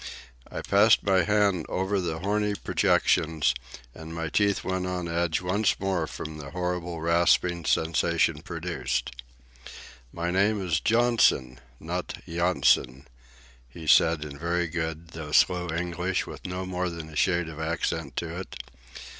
I 0.49 0.61
passed 0.63 1.03
my 1.03 1.21
hand 1.21 1.67
over 1.69 2.01
the 2.01 2.17
horny 2.17 2.55
projections, 2.55 3.53
and 3.93 4.15
my 4.15 4.29
teeth 4.29 4.63
went 4.63 4.87
on 4.87 5.07
edge 5.07 5.41
once 5.41 5.79
more 5.79 6.07
from 6.07 6.39
the 6.39 6.49
horrible 6.49 7.01
rasping 7.01 7.65
sensation 7.65 8.41
produced. 8.41 9.11
"My 10.11 10.31
name 10.31 10.59
is 10.59 10.79
Johnson, 10.79 11.59
not 11.79 12.17
Yonson," 12.25 13.05
he 13.69 13.85
said, 13.85 14.25
in 14.25 14.39
very 14.39 14.65
good, 14.65 15.09
though 15.09 15.31
slow, 15.33 15.69
English, 15.69 16.25
with 16.25 16.47
no 16.47 16.65
more 16.65 16.89
than 16.89 17.09
a 17.09 17.15
shade 17.15 17.47
of 17.47 17.59
accent 17.59 18.15
to 18.17 18.39
it. 18.39 18.55